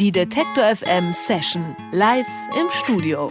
[0.00, 2.26] Die Detektor FM Session live
[2.58, 3.30] im Studio.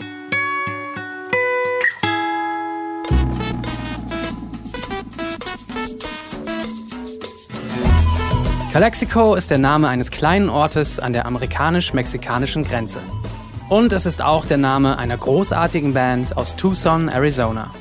[8.71, 13.01] Calexico ist der Name eines kleinen Ortes an der amerikanisch-mexikanischen Grenze.
[13.67, 17.71] Und es ist auch der Name einer großartigen Band aus Tucson, Arizona.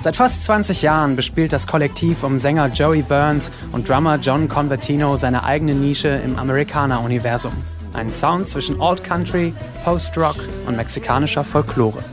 [0.00, 5.16] Seit fast 20 Jahren bespielt das Kollektiv um Sänger Joey Burns und Drummer John Convertino
[5.16, 7.54] seine eigene Nische im Amerikaner-Universum.
[7.96, 10.36] Ein Sound zwischen Old Country, Post-Rock
[10.66, 12.04] und mexikanischer Folklore.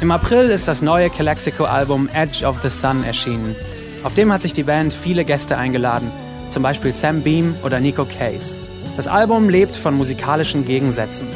[0.00, 3.56] Im April ist das neue Calexico-Album Edge of the Sun erschienen.
[4.04, 6.12] Auf dem hat sich die Band viele Gäste eingeladen,
[6.50, 8.58] zum Beispiel Sam Beam oder Nico Case.
[8.96, 11.26] Das Album lebt von musikalischen Gegensätzen.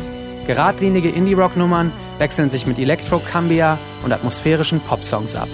[0.47, 5.49] Geradlinige Indie-Rock-Nummern wechseln sich mit Elektro-Cambia und atmosphärischen Popsongs ab.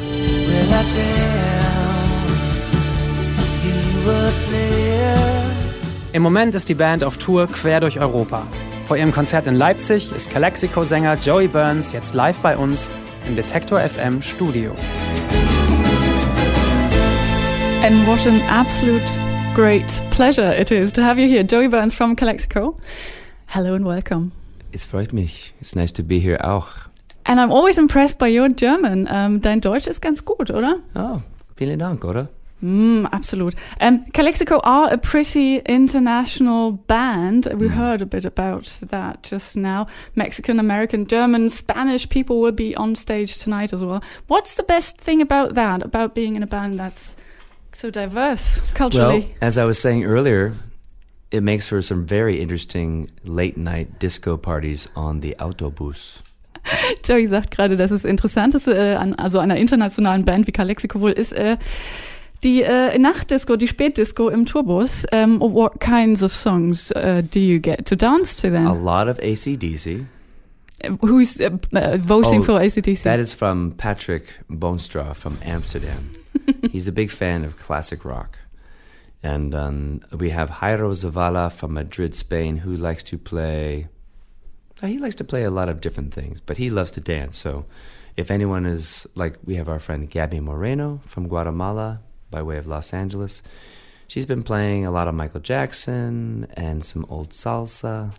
[6.16, 8.46] Im Moment ist die Band auf Tour quer durch Europa.
[8.86, 12.90] Vor ihrem Konzert in Leipzig ist Calexico-Sänger Joey Burns jetzt live bei uns
[13.28, 14.74] im Detektor FM Studio.
[17.84, 19.04] And what an absolute
[19.54, 22.78] great pleasure it is to have you here, Joey Burns from Calexico.
[23.48, 24.32] Hello and welcome.
[24.72, 25.52] Es freut mich.
[25.60, 26.88] It's nice to be here auch.
[27.24, 29.06] And I'm always impressed by your German.
[29.06, 30.76] Um, dein Deutsch ist ganz gut, oder?
[30.94, 31.20] Oh,
[31.56, 32.30] vielen Dank, oder?
[32.64, 33.54] Mm, absolut.
[33.80, 37.46] Um, Calexico are a pretty international band.
[37.54, 37.74] We Mm.
[37.74, 39.86] heard a bit about that just now.
[40.14, 44.00] Mexican, American, German, Spanish people will be on stage tonight as well.
[44.26, 47.14] What's the best thing about that, about being in a band that's
[47.72, 49.20] so diverse culturally?
[49.20, 50.52] Well, as I was saying earlier,
[51.30, 56.22] it makes for some very interesting late night disco parties on the Autobus.
[57.04, 61.12] Joey sagt gerade, dass das Interessanteste äh, an also einer internationalen Band wie Calexico wohl
[61.12, 61.58] ist äh,
[62.44, 65.04] die äh, Nachtdisco, die Spätdisco im Tourbus.
[65.12, 68.66] Um, what kinds of songs uh, do you get to dance to then?
[68.66, 70.06] A lot of ACDC.
[71.00, 73.02] Who's uh, uh, voting Oh, for ACDC?
[73.02, 76.12] That is from Patrick Boonstra from Amsterdam.
[76.70, 78.38] He's a big fan of classic rock.
[79.22, 83.88] And um, we have Jairo Zavala from Madrid, Spain, who likes to play.
[84.82, 87.36] uh, He likes to play a lot of different things, but he loves to dance.
[87.38, 87.64] So
[88.16, 92.00] if anyone is like, we have our friend Gaby Moreno from Guatemala
[92.30, 93.42] by way of Los Angeles.
[94.08, 98.12] She's been playing a lot of Michael Jackson and some old salsa.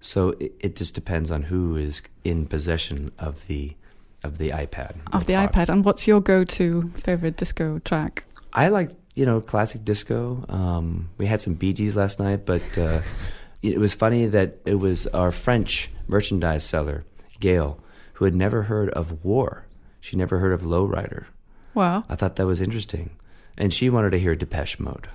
[0.00, 3.76] So it, it just depends on who is in possession of the
[4.24, 4.96] of the iPad.
[5.12, 5.52] of the pod.
[5.52, 5.68] iPad.
[5.68, 8.24] And what's your go-to favorite disco track?
[8.52, 10.44] I like you know classic disco.
[10.48, 13.00] Um, we had some Bee Gees last night, but uh,
[13.62, 17.04] it was funny that it was our French merchandise seller
[17.40, 17.80] Gail
[18.14, 19.66] who had never heard of War.
[20.00, 21.26] She never heard of Lowrider.
[21.76, 22.04] Wow.
[22.08, 23.10] I thought that was interesting,
[23.58, 25.10] and she wanted to hear Depeche Mode.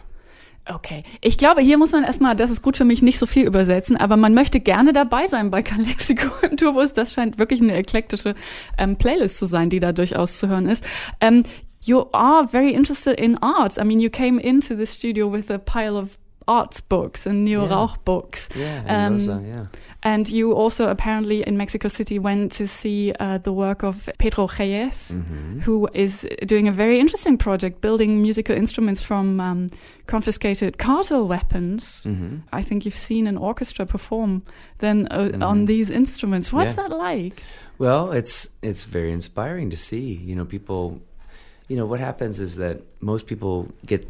[0.69, 1.03] Okay.
[1.21, 3.97] Ich glaube, hier muss man erstmal, das ist gut für mich, nicht so viel übersetzen,
[3.97, 6.93] aber man möchte gerne dabei sein bei Calexico im Tourbus.
[6.93, 8.35] Das scheint wirklich eine eklektische
[8.77, 10.87] ähm, Playlist zu sein, die da durchaus zu hören ist.
[11.19, 11.43] Ähm,
[11.81, 13.77] you are very interested in arts.
[13.77, 16.19] I mean, you came into the studio with a pile of
[16.57, 17.75] arts books and Neo Yeah.
[17.75, 18.49] Rauch books.
[18.55, 19.65] Yeah, Um, and Rosa, yeah.
[20.03, 24.47] And you also apparently in Mexico City went to see uh, the work of Pedro
[24.59, 25.61] Reyes, Mhm.
[25.65, 29.67] who is doing a very interesting project building musical instruments from um,
[30.07, 32.03] confiscated cartel weapons.
[32.05, 32.41] Mhm.
[32.59, 34.41] I think you've seen an orchestra perform
[34.79, 35.43] then uh, Mhm.
[35.49, 36.51] on these instruments.
[36.51, 36.87] What's Yeah.
[36.87, 37.43] that like?
[37.79, 40.19] Well, it's it's very inspiring to see.
[40.27, 40.99] You know, people.
[41.69, 44.01] You know what happens is that most people get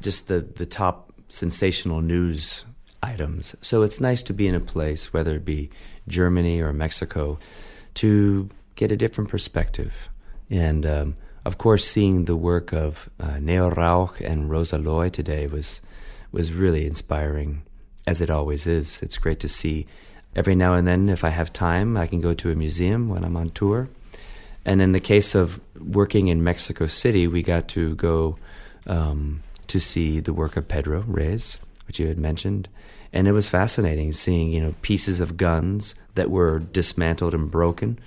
[0.00, 2.66] just the the top sensational news
[3.02, 3.56] items.
[3.62, 5.70] So it's nice to be in a place, whether it be
[6.06, 7.38] Germany or Mexico,
[7.94, 10.10] to get a different perspective.
[10.50, 11.16] And um,
[11.46, 15.80] of course, seeing the work of uh, Neo Rauch and Rosa Loy today was
[16.32, 17.62] was really inspiring,
[18.06, 19.02] as it always is.
[19.02, 19.86] It's great to see.
[20.34, 23.24] Every now and then, if I have time, I can go to a museum when
[23.24, 23.88] I'm on tour.
[24.64, 28.38] And in the case of working in Mexico City, we got to go
[28.86, 32.68] um, to see the work of Pedro Reyes, which you had mentioned,
[33.12, 37.98] and it was fascinating seeing you know pieces of guns that were dismantled and broken.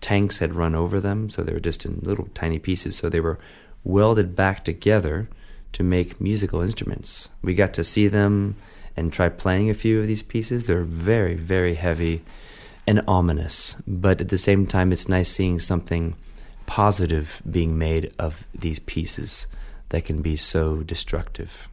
[0.00, 2.96] Tanks had run over them, so they were just in little tiny pieces.
[2.96, 3.38] So they were
[3.84, 5.28] welded back together
[5.72, 7.28] to make musical instruments.
[7.42, 8.56] We got to see them
[8.96, 10.66] and try playing a few of these pieces.
[10.66, 12.22] They're very, very heavy
[12.86, 16.14] and ominous, but at the same time, it's nice seeing something
[16.66, 19.46] positive being made of these pieces
[19.90, 21.68] that can be so destructive.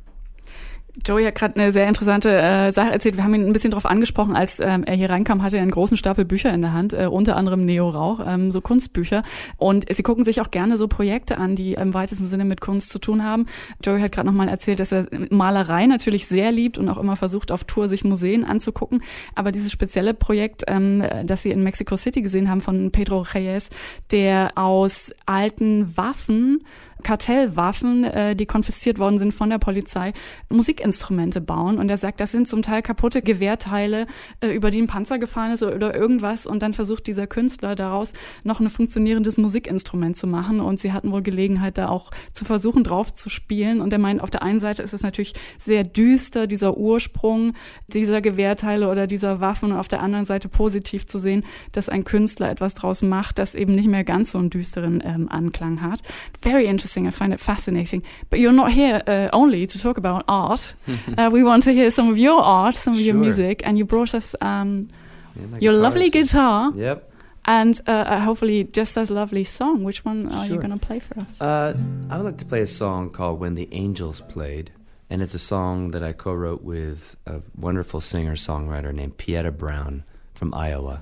[1.05, 3.15] Joey hat gerade eine sehr interessante äh, Sache erzählt.
[3.15, 5.71] Wir haben ihn ein bisschen darauf angesprochen, als ähm, er hier reinkam, hatte er einen
[5.71, 9.23] großen Stapel Bücher in der Hand, äh, unter anderem Neo Rauch, ähm, so Kunstbücher.
[9.57, 12.89] Und sie gucken sich auch gerne so Projekte an, die im weitesten Sinne mit Kunst
[12.89, 13.45] zu tun haben.
[13.83, 17.51] Joey hat gerade nochmal erzählt, dass er Malerei natürlich sehr liebt und auch immer versucht,
[17.51, 19.01] auf Tour sich Museen anzugucken.
[19.33, 23.69] Aber dieses spezielle Projekt, ähm, das sie in Mexico City gesehen haben von Pedro Reyes,
[24.11, 26.63] der aus alten Waffen
[27.01, 30.13] Kartellwaffen, äh, die konfisziert worden sind von der Polizei,
[30.50, 31.77] Musikinstrumente bauen.
[31.77, 34.07] Und er sagt, das sind zum Teil kaputte Gewehrteile,
[34.42, 36.45] äh, über die ein Panzer gefahren ist oder irgendwas.
[36.45, 38.13] Und dann versucht dieser Künstler daraus
[38.44, 40.59] noch ein funktionierendes Musikinstrument zu machen.
[40.59, 43.81] Und sie hatten wohl Gelegenheit, da auch zu versuchen, drauf zu spielen.
[43.81, 47.53] Und er meint, auf der einen Seite ist es natürlich sehr düster, dieser Ursprung
[47.88, 49.71] dieser Gewehrteile oder dieser Waffen.
[49.71, 53.56] Und auf der anderen Seite positiv zu sehen, dass ein Künstler etwas draus macht, das
[53.56, 56.01] eben nicht mehr ganz so einen düsteren ähm, Anklang hat.
[56.42, 57.07] Very interesting interesting.
[57.07, 58.03] I find it fascinating.
[58.29, 60.75] But you're not here uh, only to talk about art.
[61.17, 63.05] uh, we want to hear some of your art, some of sure.
[63.05, 64.88] your music, and you brought us um,
[65.35, 66.71] yeah, your lovely guitar.
[66.75, 67.07] Yep.
[67.43, 69.83] And uh, uh, hopefully, just as lovely song.
[69.83, 70.55] Which one are sure.
[70.55, 71.41] you going to play for us?
[71.41, 71.75] Uh,
[72.09, 74.69] I would like to play a song called "When the Angels Played,"
[75.09, 80.03] and it's a song that I co-wrote with a wonderful singer-songwriter named Pieta Brown
[80.35, 81.01] from Iowa,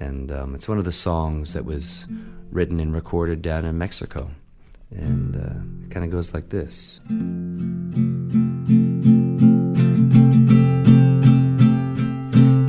[0.00, 2.06] and um, it's one of the songs that was
[2.50, 4.30] written and recorded down in Mexico.
[4.90, 7.00] And uh, it kind of goes like this.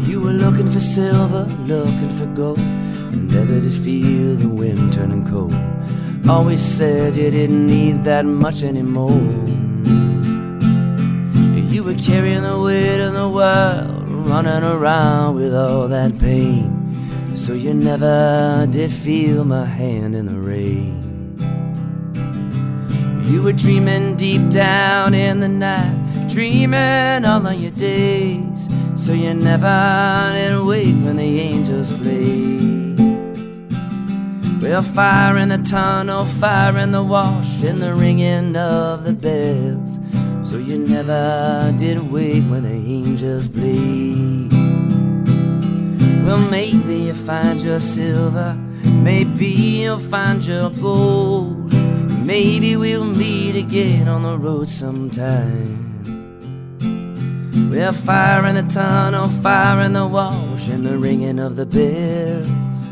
[0.09, 5.25] You were looking for silver, looking for gold, and never did feel the wind turning
[5.27, 5.55] cold.
[6.29, 9.47] Always said you didn't need that much anymore.
[11.71, 16.75] You were carrying the weight of the world, running around with all that pain.
[17.35, 21.08] So you never did feel my hand in the rain.
[23.29, 28.67] You were dreaming deep down in the night, dreaming all of your days.
[28.95, 32.99] So you never did wake when the angels played.
[34.63, 39.99] Well, fire in the tunnel, fire in the wash, in the ringing of the bells.
[40.41, 44.51] So you never did wake when the angels played.
[46.25, 48.55] Well, maybe you find your silver,
[48.85, 51.58] maybe you'll find your gold.
[52.29, 55.97] Maybe we'll meet again on the road sometime.
[57.71, 62.87] We're fire in the tunnel, fire in the wash, and the ringing of the bells.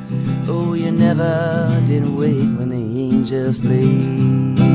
[0.49, 4.66] Oh, you never did wake when the angels played.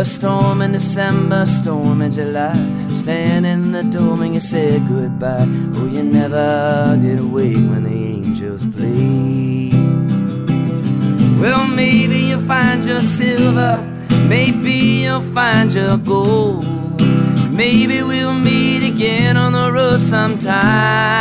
[0.00, 2.54] A storm in December, storm in July.
[2.88, 5.46] Stand in the dome and you said goodbye.
[5.74, 9.74] Oh, you never did wake when the angels played.
[11.38, 13.76] Well, maybe you'll find your silver.
[14.26, 14.72] Maybe
[15.04, 16.64] you'll find your gold.
[17.50, 21.19] Maybe we'll meet again on the road sometime.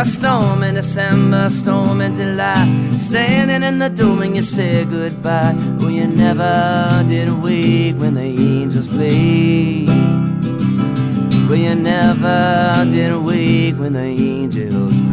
[0.00, 2.90] Well, storm in December, storm in July.
[2.96, 5.54] Standing in the dome and you say goodbye.
[5.78, 9.88] Oh, you never did wake when the angels played.
[11.48, 15.09] Well, you never did wake when the angels played.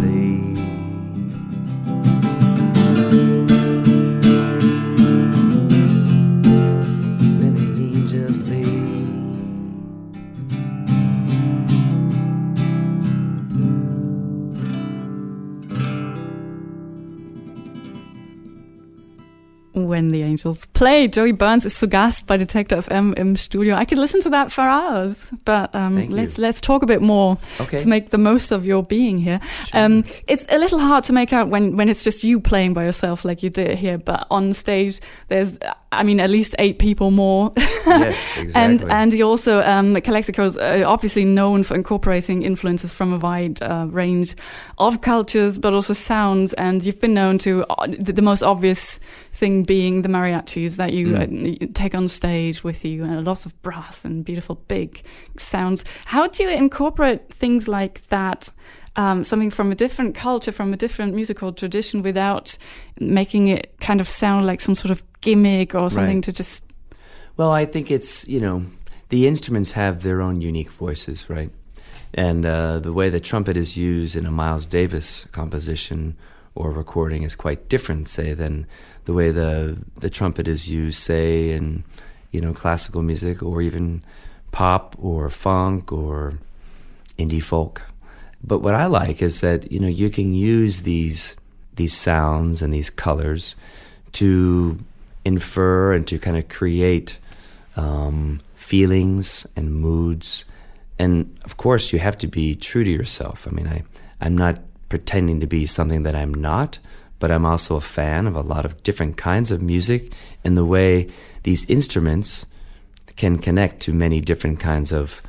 [19.86, 21.08] When the Angels Play.
[21.08, 23.76] Joey Burns is zu Gast bei Detektor FM im Studio.
[23.76, 27.38] I could listen to that for hours, but um, let's let's talk a bit more
[27.60, 27.78] okay.
[27.78, 29.40] to make the most of your being here.
[29.68, 29.86] Sure.
[29.86, 32.86] Um, it's a little hard to make out when when it's just you playing by
[32.86, 35.60] yourself like you did here, but on stage there's
[35.92, 37.52] I mean at least eight people more.
[37.58, 38.54] yes, exactly.
[38.56, 43.18] and and you also um, Calexico is uh, obviously known for incorporating influences from a
[43.18, 44.36] wide uh, range
[44.78, 49.00] of cultures, but also sounds, and you've been known to uh, the, the most obvious
[49.38, 51.64] thing being the mariachis that you, mm.
[51.64, 55.04] uh, take on stage with you, and lots of brass and beautiful big
[55.38, 55.86] sounds.
[56.06, 58.50] How do you incorporate things like that?
[58.96, 62.58] Um, something from a different culture, from a different musical tradition, without
[63.00, 66.24] making it kind of sound like some sort of gimmick or something right.
[66.24, 66.64] to just.
[67.38, 68.66] Well, I think it's you know
[69.10, 71.52] the instruments have their own unique voices, right?
[72.16, 76.18] And uh, the way the trumpet is used in a Miles Davis composition
[76.58, 78.66] or recording is quite different, say, than
[79.08, 81.86] the way the the trumpet is used, say, in
[82.32, 84.04] you know classical music or even
[84.52, 86.38] pop or funk or
[87.18, 87.84] indie folk.
[88.44, 91.38] But what I like is that you know you can use these
[91.76, 93.56] these sounds and these colors
[94.20, 94.78] to
[95.24, 97.18] infer and to kind of create
[97.78, 100.44] um, feelings and moods.
[101.00, 103.48] And of course, you have to be true to yourself.
[103.48, 103.84] I mean, I,
[104.20, 104.60] I'm not
[104.90, 106.80] pretending to be something that I'm not,
[107.20, 110.12] but I'm also a fan of a lot of different kinds of music
[110.44, 111.10] and the way
[111.44, 112.46] these instruments
[113.16, 115.22] can connect to many different kinds of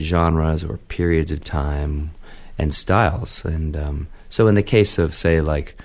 [0.00, 2.10] genres or periods of time
[2.58, 3.44] and styles.
[3.44, 5.76] And um, so, in the case of, say, like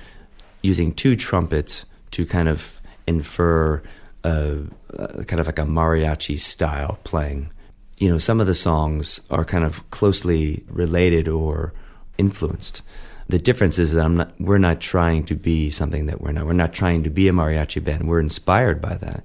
[0.61, 3.83] using two trumpets to kind of infer
[4.23, 4.59] a,
[4.93, 7.51] a kind of like a mariachi style playing,
[7.99, 11.73] you know, some of the songs are kind of closely related or
[12.17, 12.81] influenced.
[13.27, 16.45] The difference is that I'm not, we're not trying to be something that we're not.
[16.45, 18.07] We're not trying to be a mariachi band.
[18.07, 19.23] We're inspired by that.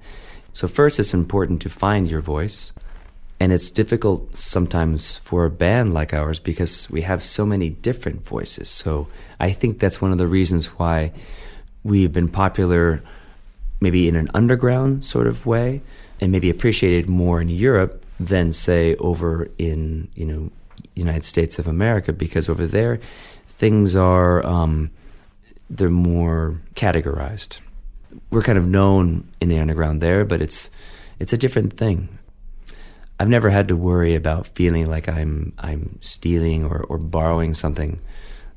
[0.53, 2.73] So, first, it's important to find your voice.
[3.41, 8.25] And it's difficult sometimes for a band like ours because we have so many different
[8.25, 8.69] voices.
[8.69, 11.13] So, I think that's one of the reasons why
[11.85, 13.03] we've been popular
[13.81, 15.81] maybe in an underground sort of way
[16.21, 20.51] and maybe appreciated more in Europe than say over in you know
[20.95, 22.99] United States of America because over there
[23.59, 24.91] things are um,
[25.69, 27.61] they're more categorized.
[28.31, 30.71] We're kind of known in the underground there, but it's
[31.19, 32.09] it's a different thing.
[33.21, 38.01] I've never had to worry about feeling like I'm I'm stealing or, or borrowing something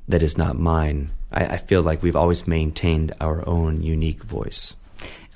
[0.08, 1.12] that is not mine.
[1.34, 4.75] I, I feel like we've always maintained our own unique voice.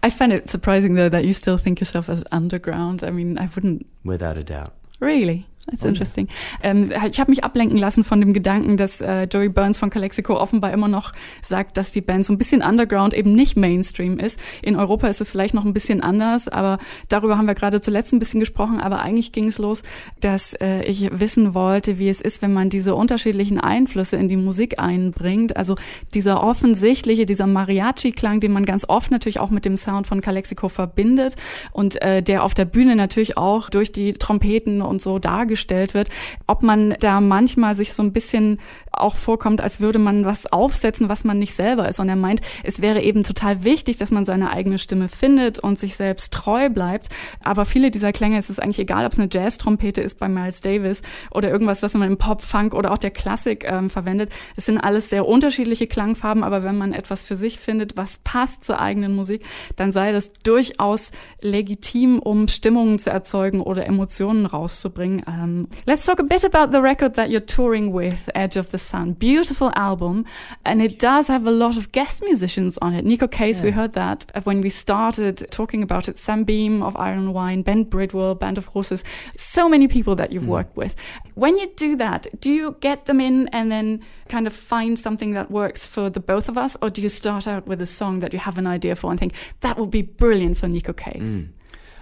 [0.04, 3.04] I find it surprising though that you still think yourself as underground.
[3.04, 3.88] I mean, I wouldn't.
[4.04, 4.74] Without a doubt.
[5.00, 5.48] Really?
[5.68, 5.90] That's okay.
[5.90, 6.28] interesting.
[6.62, 10.36] Ähm, ich habe mich ablenken lassen von dem Gedanken, dass äh, Joey Burns von Calexico
[10.36, 14.40] offenbar immer noch sagt, dass die Band so ein bisschen Underground eben nicht Mainstream ist.
[14.62, 16.78] In Europa ist es vielleicht noch ein bisschen anders, aber
[17.10, 18.80] darüber haben wir gerade zuletzt ein bisschen gesprochen.
[18.80, 19.82] Aber eigentlich ging es los,
[20.20, 24.38] dass äh, ich wissen wollte, wie es ist, wenn man diese unterschiedlichen Einflüsse in die
[24.38, 25.58] Musik einbringt.
[25.58, 25.76] Also
[26.14, 30.70] dieser offensichtliche, dieser Mariachi-Klang, den man ganz oft natürlich auch mit dem Sound von Calexico
[30.70, 31.36] verbindet
[31.72, 35.94] und äh, der auf der Bühne natürlich auch durch die Trompeten und so dargestellt dargestellt
[35.94, 36.10] wird,
[36.48, 38.60] ob man da manchmal sich so ein bisschen
[38.92, 42.00] auch vorkommt, als würde man was aufsetzen, was man nicht selber ist.
[42.00, 45.78] Und er meint, es wäre eben total wichtig, dass man seine eigene Stimme findet und
[45.78, 47.10] sich selbst treu bleibt.
[47.44, 50.62] Aber viele dieser Klänge, es ist eigentlich egal, ob es eine Jazz-Trompete ist bei Miles
[50.62, 54.32] Davis oder irgendwas, was man im Pop, Funk oder auch der Klassik ähm, verwendet.
[54.56, 58.64] Es sind alles sehr unterschiedliche Klangfarben, aber wenn man etwas für sich findet, was passt
[58.64, 59.44] zur eigenen Musik,
[59.76, 65.24] dann sei das durchaus legitim, um Stimmungen zu erzeugen oder Emotionen rauszubringen.
[65.46, 68.80] Um, let's talk a bit about the record that you're touring with, Edge of the
[68.80, 69.14] Sun.
[69.14, 70.26] Beautiful album,
[70.66, 73.06] and it does have a lot of guest musicians on it.
[73.06, 73.66] Neko Case, yeah.
[73.66, 76.18] we heard that when we started talking about it.
[76.18, 79.04] Sam Beam of Iron Wine, Ben Bridwell, Band of Horses.
[79.38, 80.48] So many people that you've mm.
[80.48, 80.96] worked with.
[81.36, 85.34] When you do that, do you get them in and then kind of find something
[85.34, 88.20] that works for the both of us, or do you start out with a song
[88.22, 91.46] that you have an idea for and think that would be brilliant for Neko Case?
[91.46, 91.50] Mm.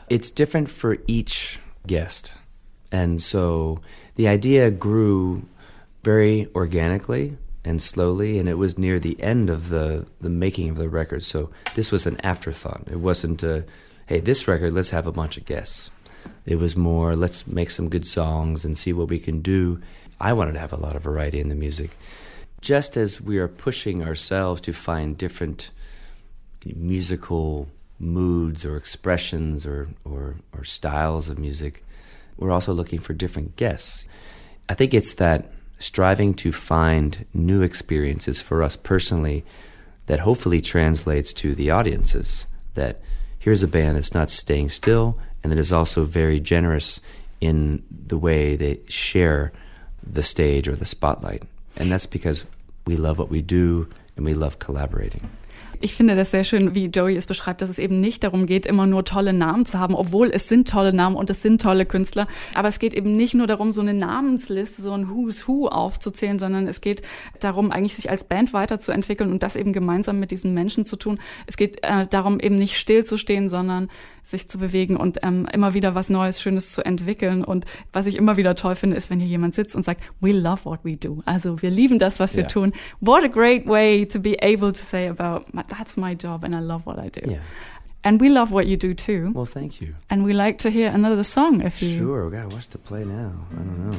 [0.09, 2.33] It's different for each guest.
[2.93, 3.81] And so
[4.15, 5.43] the idea grew
[6.03, 7.35] very organically
[7.65, 11.23] and slowly, and it was near the end of the, the making of the record.
[11.23, 12.83] So this was an afterthought.
[12.91, 13.65] It wasn't a,
[14.05, 15.89] hey, this record, let's have a bunch of guests.
[16.45, 19.81] It was more, let's make some good songs and see what we can do.
[20.19, 21.97] I wanted to have a lot of variety in the music.
[22.61, 25.71] Just as we are pushing ourselves to find different
[26.63, 31.83] musical moods or expressions or, or, or styles of music,
[32.37, 34.05] we're also looking for different guests.
[34.69, 39.43] I think it's that striving to find new experiences for us personally
[40.05, 42.47] that hopefully translates to the audiences.
[42.73, 43.01] That
[43.39, 47.01] here's a band that's not staying still and that is also very generous
[47.41, 49.51] in the way they share
[50.01, 51.43] the stage or the spotlight.
[51.75, 52.45] And that's because
[52.85, 55.29] we love what we do and we love collaborating.
[55.83, 58.65] Ich finde das sehr schön, wie Joey es beschreibt, dass es eben nicht darum geht,
[58.65, 61.85] immer nur tolle Namen zu haben, obwohl es sind tolle Namen und es sind tolle
[61.85, 62.25] Künstler.
[62.53, 66.39] Aber es geht eben nicht nur darum, so eine Namensliste, so ein Who's Who aufzuzählen,
[66.39, 67.01] sondern es geht
[67.41, 71.19] darum, eigentlich sich als Band weiterzuentwickeln und das eben gemeinsam mit diesen Menschen zu tun.
[71.47, 73.89] Es geht äh, darum, eben nicht stillzustehen, sondern
[74.23, 77.43] sich zu bewegen und ähm, immer wieder was Neues, Schönes zu entwickeln.
[77.43, 80.31] Und was ich immer wieder toll finde, ist, wenn hier jemand sitzt und sagt, we
[80.31, 81.19] love what we do.
[81.25, 82.51] Also wir lieben das, was wir yeah.
[82.51, 82.73] tun.
[82.99, 86.59] What a great way to be able to say about, that's my job and I
[86.59, 87.29] love what I do.
[87.29, 87.39] Yeah.
[88.03, 89.31] And we love what you do too.
[89.33, 89.95] Well, thank you.
[90.09, 91.97] And we like to hear another song if you.
[91.97, 92.29] Sure.
[92.29, 93.31] God, what's to play now?
[93.51, 93.97] I don't know.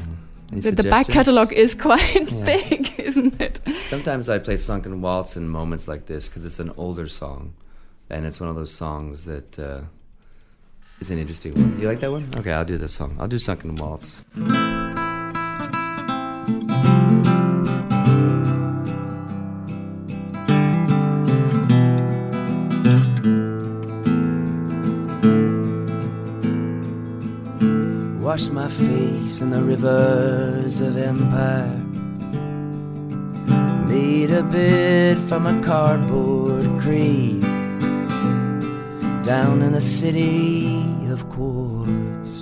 [0.51, 2.45] The, the, back catalogue is quite yeah.
[2.45, 3.59] big, isn't it?
[3.85, 7.55] Sometimes I play Sunken Waltz in moments like this because it's an older song.
[8.11, 9.81] And it's one of those songs that uh,
[10.99, 11.79] is an interesting one.
[11.79, 12.29] You like that one?
[12.37, 13.15] Okay, I'll do this song.
[13.19, 14.23] I'll do Sunken Waltz.
[28.21, 31.81] Wash my face in the rivers of empire.
[33.87, 37.44] Made a bed from a cardboard cream
[39.25, 40.77] down in the city
[41.09, 42.33] of quartz.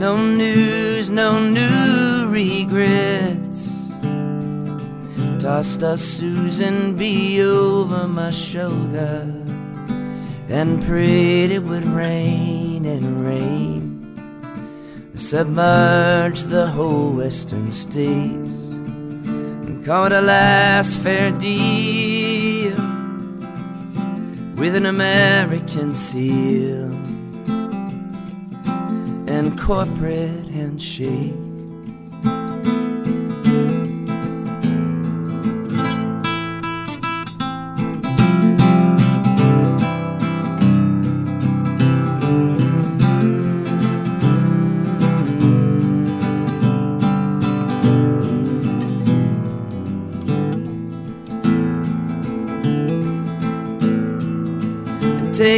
[0.00, 3.90] No news, no new regrets.
[5.38, 9.30] Tossed a Susan B over my shoulder
[10.48, 15.12] and prayed it would rain and rain.
[15.16, 18.70] Submerge the whole western states
[20.04, 22.76] it a last fair deal
[24.54, 26.92] with an American seal
[29.28, 31.49] and corporate handshake.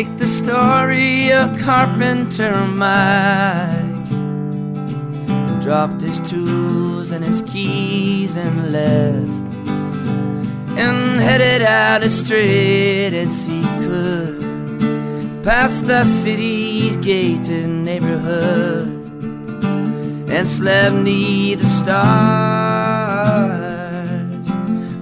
[0.03, 4.11] The story of Carpenter Mike.
[5.31, 9.55] And dropped his tools and his keys and left.
[10.77, 15.45] And headed out as straight as he could.
[15.45, 18.89] Past the city's gated neighborhood.
[20.29, 22.43] And slept neath the stars.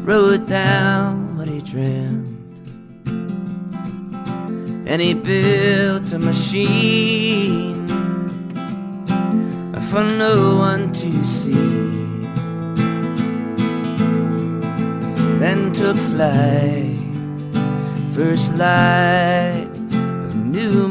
[0.05, 2.20] Wrote down what he dreamt
[4.91, 7.87] and he built a machine
[9.89, 11.53] for no one to see.
[15.39, 16.99] Then took flight,
[18.17, 19.69] first light
[20.27, 20.89] of new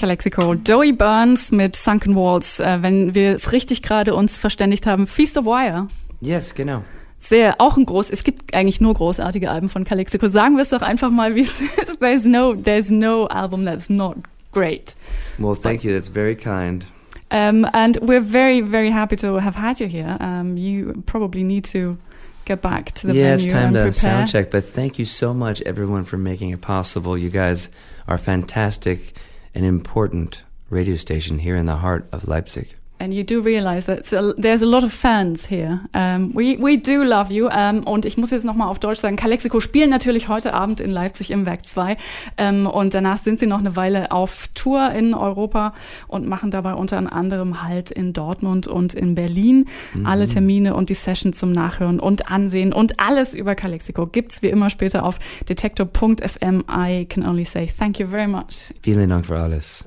[0.00, 5.06] Calexico, Joey Burns mit Sunken Walls, äh, wenn wir es richtig gerade uns verständigt haben,
[5.06, 5.88] Feast of Wire.
[6.22, 6.82] Yes, genau.
[7.18, 10.28] Sehr, auch ein groß, es gibt eigentlich nur großartige Alben von Calexico.
[10.28, 12.00] Sagen wir es doch einfach mal, wie es ist.
[12.00, 14.16] There's no, there's no album that's not
[14.52, 14.94] great.
[15.38, 15.92] Well, thank you.
[15.92, 16.86] That's very kind.
[17.30, 20.16] Um, and we're very, very happy to have had you here.
[20.18, 21.98] Um, you probably need to
[22.46, 24.50] get back to the yeah, it's venue time and to sound check.
[24.50, 27.18] But thank you so much, everyone, for making it possible.
[27.18, 27.68] You guys
[28.08, 29.12] are fantastic
[29.54, 32.76] and important radio station here in the heart of Leipzig.
[33.00, 34.04] And you do realize that
[34.36, 35.80] there's a lot of fans here.
[35.94, 37.48] Um, we, we do love you.
[37.48, 40.90] Um, und ich muss jetzt nochmal auf Deutsch sagen, Calexico spielen natürlich heute Abend in
[40.90, 41.96] Leipzig im Werk 2.
[42.38, 45.72] Um, und danach sind sie noch eine Weile auf Tour in Europa
[46.08, 49.66] und machen dabei unter anderem halt in Dortmund und in Berlin.
[50.04, 54.48] Alle Termine und die Session zum Nachhören und Ansehen und alles über Calexico gibt's wie
[54.48, 56.64] immer später auf detektor.fm.
[56.70, 58.74] I can only say thank you very much.
[58.82, 59.86] Vielen Dank für alles.